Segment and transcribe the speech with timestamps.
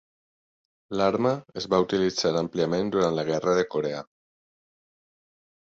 [1.01, 4.05] L'arma es va utilitzar àmpliament durant la guerra de Corea.